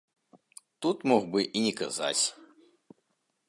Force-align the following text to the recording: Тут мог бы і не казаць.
Тут 0.85 0.97
мог 1.11 1.29
бы 1.35 1.39
і 1.59 1.63
не 1.67 1.73
казаць. 1.85 2.25